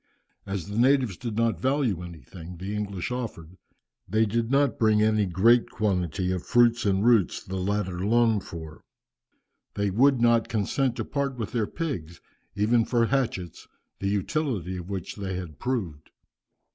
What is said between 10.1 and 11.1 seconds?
not consent to